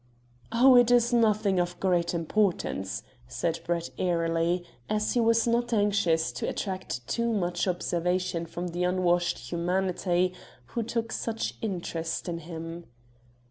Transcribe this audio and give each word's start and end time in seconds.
"Oh, 0.51 0.75
it 0.77 0.89
is 0.89 1.13
nothing 1.13 1.59
of 1.59 1.79
great 1.79 2.15
importance," 2.15 3.03
said 3.27 3.59
Brett 3.67 3.91
airily, 3.99 4.65
as 4.89 5.13
he 5.13 5.19
was 5.19 5.45
not 5.47 5.73
anxious 5.73 6.31
to 6.31 6.49
attract 6.49 7.05
too 7.07 7.31
much 7.31 7.67
observation 7.67 8.47
from 8.47 8.69
the 8.69 8.83
unwashed 8.83 9.37
humanity 9.37 10.33
who 10.65 10.81
took 10.81 11.11
such 11.11 11.53
interest 11.61 12.27
in 12.27 12.39
him. 12.39 12.85